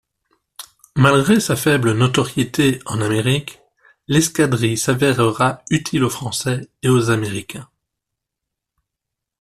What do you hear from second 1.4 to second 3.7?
faible notoriété en Amérique,